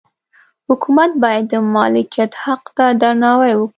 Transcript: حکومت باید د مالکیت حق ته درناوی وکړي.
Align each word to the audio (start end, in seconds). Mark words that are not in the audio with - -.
حکومت 0.69 1.11
باید 1.23 1.45
د 1.53 1.55
مالکیت 1.75 2.31
حق 2.43 2.63
ته 2.77 2.85
درناوی 3.01 3.53
وکړي. 3.55 3.69